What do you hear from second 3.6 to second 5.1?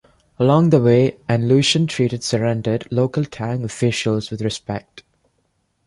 officials with respect.